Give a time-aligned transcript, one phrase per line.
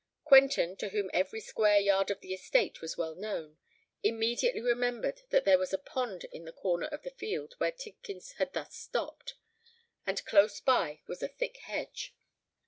[0.23, 3.59] Quentin, to whom every square yard of the estate was well known,
[4.01, 8.31] immediately remembered that there was a pond in the corner of the field where Tidkins
[8.37, 9.35] had thus stopped;
[10.07, 12.15] and close by was a thick hedge.